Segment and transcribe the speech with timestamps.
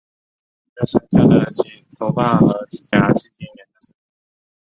[0.77, 1.47] 肉身像的
[1.99, 4.01] 头发和指甲至今仍在生长。